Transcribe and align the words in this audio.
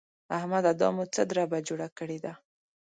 احمده! 0.37 0.71
دا 0.81 0.87
مو 0.95 1.03
څه 1.13 1.21
دربه 1.29 1.59
جوړه 1.67 1.87
کړې 1.97 2.17
ده؟! 2.23 2.33